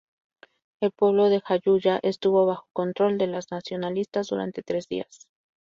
[0.81, 5.27] El pueblo de Jayuya estuvo bajo control de los nacionalistas durante tres días.